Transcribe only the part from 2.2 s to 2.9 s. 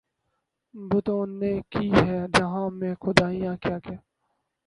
جہاں